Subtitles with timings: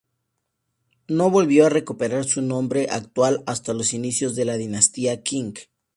[1.07, 5.53] No volvió a recuperar su nombre actual hasta los inicios de la dinastía Qing.